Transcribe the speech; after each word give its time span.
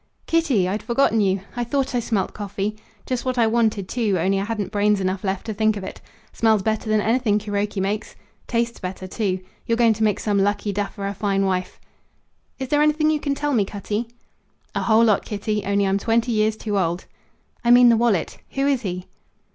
"Kitty? 0.25 0.67
I'd 0.67 0.81
forgotten 0.81 1.21
you! 1.21 1.41
I 1.55 1.63
thought 1.63 1.93
I 1.93 1.99
smelt 1.99 2.33
coffee. 2.33 2.75
Just 3.05 3.23
what 3.23 3.37
I 3.37 3.45
wanted, 3.45 3.87
too, 3.87 4.17
only 4.17 4.39
I 4.39 4.45
hadn't 4.45 4.71
brains 4.71 4.99
enough 4.99 5.23
left 5.23 5.45
to 5.45 5.53
think 5.53 5.77
of 5.77 5.83
it. 5.83 6.01
Smells 6.33 6.63
better 6.63 6.89
than 6.89 7.01
anything 7.01 7.37
Kuroki 7.37 7.79
makes.... 7.79 8.15
Tastes 8.47 8.79
better, 8.79 9.05
too. 9.05 9.41
You're 9.67 9.77
going 9.77 9.93
to 9.93 10.03
make 10.03 10.19
some 10.19 10.39
lucky 10.39 10.73
duffer 10.73 11.05
a 11.05 11.13
fine 11.13 11.45
wife." 11.45 11.79
"Is 12.57 12.69
there 12.69 12.81
anything 12.81 13.11
you 13.11 13.19
can 13.19 13.35
tell 13.35 13.53
me, 13.53 13.63
Cutty?" 13.63 14.07
"A 14.73 14.81
whole 14.81 15.03
lot, 15.03 15.23
Kitty; 15.23 15.63
only 15.65 15.85
I'm 15.85 15.99
twenty 15.99 16.31
years 16.31 16.57
too 16.57 16.79
old." 16.79 17.05
"I 17.63 17.69
mean 17.69 17.89
the 17.89 17.95
wallet. 17.95 18.39
Who 18.53 18.65
is 18.65 18.81
he?" 18.81 19.05